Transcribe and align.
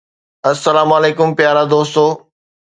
السلام 0.51 0.89
عليڪم 0.97 1.27
پيارا 1.43 1.63
دوستو 1.75 2.03